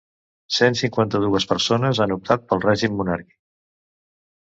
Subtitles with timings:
[0.59, 3.37] Cent cinquanta-dues persones han optat pel règim monàrquic.